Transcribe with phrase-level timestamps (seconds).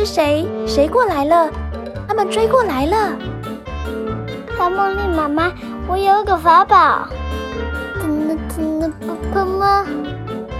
[0.00, 0.48] 是谁？
[0.66, 1.50] 谁过来了？
[2.08, 3.12] 他们追过来了。
[4.56, 5.52] 超梦莉妈妈，
[5.86, 7.06] 我有个法宝，
[8.00, 9.84] 真的真的不喷吗？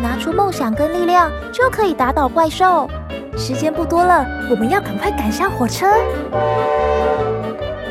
[0.02, 2.86] 拿出梦想跟力量，就可以打倒怪兽。
[3.34, 5.86] 时间不多了，我们要赶快赶上火车。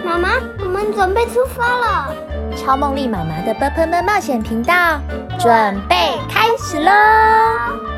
[0.05, 2.13] 妈妈，我们准备出发了。
[2.55, 4.99] 超梦丽妈妈的“啵喷们”冒险频道，
[5.39, 5.95] 准备
[6.29, 7.88] 开始喽！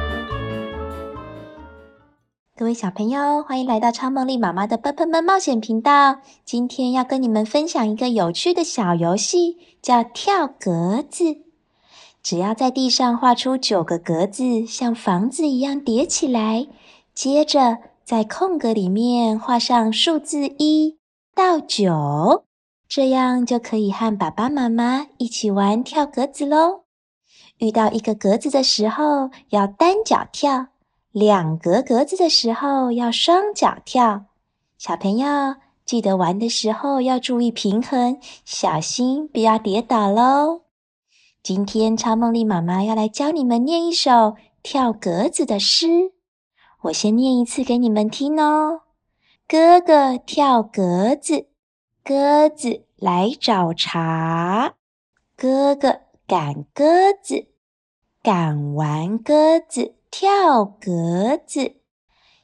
[2.61, 6.19] 各位小朋友，欢迎来到超梦丽妈妈的“啵喷们”冒险频道。
[6.45, 11.37] 今天要跟你们分享一个有趣的小游戏，叫跳格子。
[12.21, 16.67] 只要在地上画出九个格子，像房子一样叠起来，
[17.15, 20.99] 接着在空格里面画上数字一
[21.33, 22.43] 到九。
[22.87, 26.83] 这样就可以和爸爸妈妈一起玩跳格子喽。
[27.57, 30.67] 遇到一个格子的时候，要单脚跳；
[31.11, 34.25] 两格格子的时候，要双脚跳。
[34.77, 35.55] 小朋友
[35.85, 40.61] 记得玩的时候要注意平衡，小心不要跌倒喽。
[41.43, 46.13] 今天超梦丽妈妈要来教你们念一首跳格子的诗。
[46.83, 48.81] 我先念一次给你们听哦。
[49.47, 51.47] 哥哥跳格子。
[52.03, 54.73] 鸽子来找茬，
[55.37, 57.45] 哥哥赶鸽子，
[58.23, 61.77] 赶完鸽子跳格子。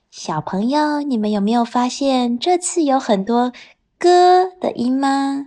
[0.09, 3.51] 小朋友，你们有没有发现这次有很多
[3.99, 5.45] “哥”的音吗？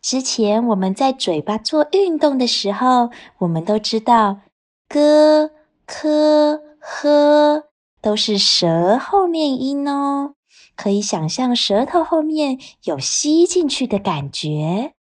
[0.00, 4.40] 之前我们在嘴巴做运动的时候，我们都知道
[4.88, 5.50] “哥”、
[5.84, 7.64] “科”、“呵”
[8.00, 10.34] 都是舌后面音哦。
[10.74, 14.94] 可以想象舌头后面有吸进去的感觉。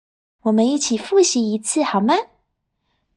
[0.42, 2.14] 我们一起复习一次好吗？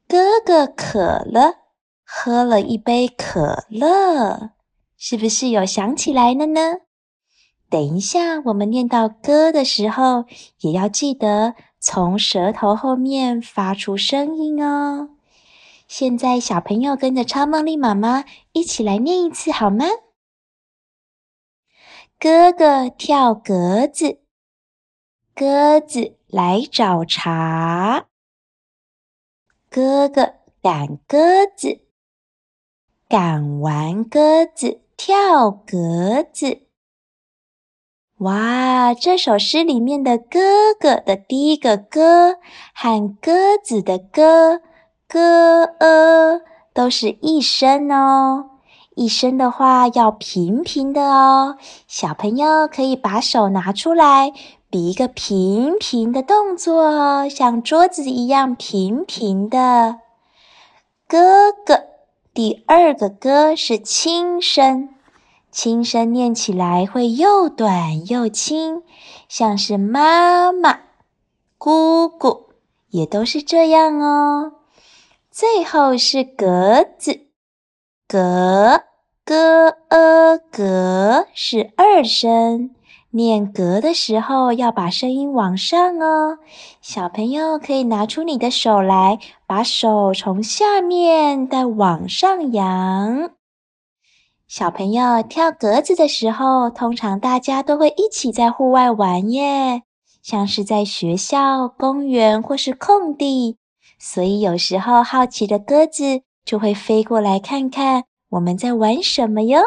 [0.06, 1.61] 哥哥渴了，
[2.04, 4.50] 喝了一杯可乐，
[4.96, 6.60] 是不是有想起来了呢？
[7.68, 10.26] 等一下我们念到“歌”的时候，
[10.60, 15.10] 也要记得从舌头后面发出声音哦。
[15.88, 19.86] 现在小朋友跟着超梦莉妈妈一起来念一次好吗？
[22.18, 24.20] 哥哥跳格子，
[25.34, 28.06] 鸽子来找茬。
[29.68, 31.80] 哥哥赶鸽子，
[33.12, 36.60] 赶完鸽子跳格子。
[38.20, 42.36] 哇，这首诗里面的“哥哥”的第一个“哥”
[42.72, 44.62] 和鸽子的“鸽
[45.06, 46.40] ”，“哥”呃
[46.72, 48.46] 都是一声哦。
[48.94, 54.32] 一声的话要平平的哦，小朋友可以把手拿出来，
[54.70, 59.98] 比一个平平的动作哦，像桌子一样平平的。
[61.06, 61.91] 哥哥，
[62.34, 64.88] 第二个“哥”是轻声，
[65.50, 68.82] 轻声念起来会又短又轻，
[69.28, 70.80] 像是妈妈、
[71.58, 72.48] 姑姑
[72.88, 74.54] 也都是这样哦。
[75.30, 77.20] 最后是格子。
[78.08, 78.84] 格
[79.26, 82.74] 格呃格是二声，
[83.12, 86.38] 念格的时候要把声音往上哦。
[86.80, 93.30] 小朋友可以拿出你的手来，把手从下面再往上扬。
[94.48, 99.82] 小朋友跳格子的时候，通常大家都会一起在户外玩耶，
[100.22, 103.56] 像是在学校、公园或是空地，
[103.98, 106.22] 所以有时候好奇的鸽子。
[106.44, 109.60] 就会飞过来看看我们在玩什么哟。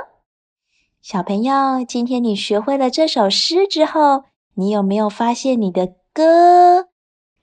[1.08, 4.24] 小朋友，今天你学会了这首诗之后，
[4.56, 6.88] 你有没有发现你的歌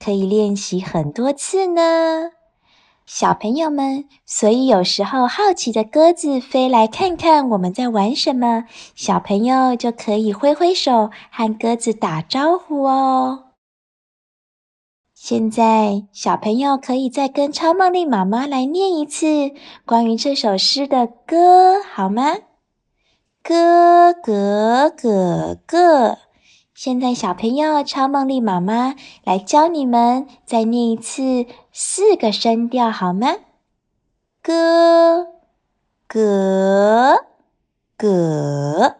[0.04, 2.32] 可以练习很多次呢？
[3.06, 8.64] 小朋友们，所以有时候好奇的鸽子飞来看看我们在玩什么，
[8.96, 13.52] 小朋友就可以挥挥手和鸽子打招呼哦。
[15.14, 19.52] 现在，小朋友可以再跟超梦丽妈妈来念一次
[19.86, 22.38] 关于这首诗的歌，好吗？
[23.42, 26.18] 哥哥哥哥。
[26.74, 28.94] 现在，小朋友，超梦莉妈妈
[29.24, 33.36] 来教你们再念一次四个声调，好吗？
[34.42, 35.26] 哥
[36.06, 37.24] 哥
[37.96, 38.96] 哥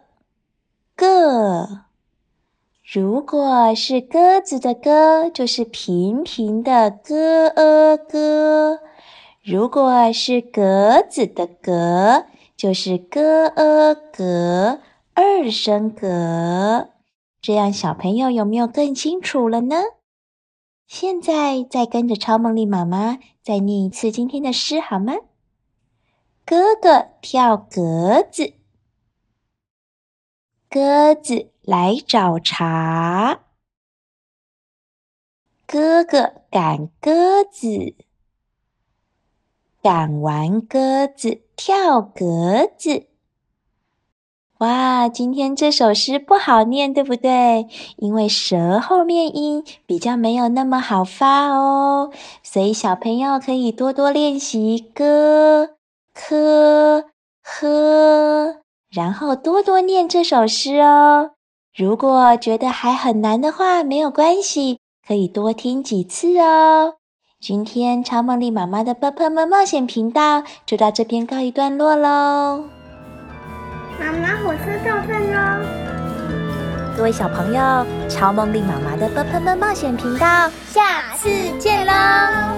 [0.97, 1.83] 哥。
[2.93, 7.17] 如果是鸽子的“鸽”，就是平平的“咯
[7.57, 8.77] 呃咯”；
[9.43, 12.27] 如果是格子的“格”，
[12.63, 13.21] 就是“咯
[13.57, 14.81] 呃咯”，
[15.15, 16.91] 二声“格”。
[17.43, 19.75] 这样小朋友有没有更清楚了呢？
[20.87, 25.15] 现在再跟着超梦丽妈妈再念一次今天的诗好吗？
[26.47, 28.55] 哥哥跳格子。
[30.71, 33.41] 鸽子来找茬。
[35.67, 37.97] 哥哥赶鸽子，
[39.83, 43.07] 赶完鸽子跳格子。
[44.59, 47.67] 哇，今天这首诗不好念，对不对？
[47.97, 52.13] 因为舌后面音比较没有那么好发哦，
[52.45, 55.71] 所以小朋友可以多多练习歌、
[56.15, 57.07] 科、
[57.43, 61.33] 呵，然后多多念这首诗哦。
[61.75, 66.99] 如果觉得还很难的话，没有关系，可以多听几次哦。
[67.43, 72.67] 今天超梦丽妈妈的“啵喷们”冒险频道就到这边告一段落喽。
[73.99, 75.67] 妈妈，火车到站喽！
[76.97, 81.29] 各位小朋友，超梦丽妈妈的“啵喷们”冒险频道，下次
[81.59, 81.93] 见喽，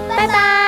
[0.07, 0.64] 拜拜。